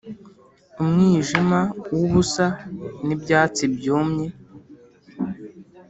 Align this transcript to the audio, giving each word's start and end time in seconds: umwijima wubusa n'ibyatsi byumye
umwijima 0.81 1.59
wubusa 1.97 2.45
n'ibyatsi 3.05 3.63
byumye 3.75 4.27